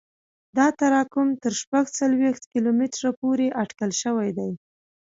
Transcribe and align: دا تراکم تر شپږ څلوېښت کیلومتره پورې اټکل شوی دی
دا 0.57 0.67
تراکم 0.79 1.27
تر 1.43 1.53
شپږ 1.61 1.85
څلوېښت 1.99 2.43
کیلومتره 2.53 3.09
پورې 3.19 3.47
اټکل 3.63 3.91
شوی 4.01 4.29
دی 4.37 4.49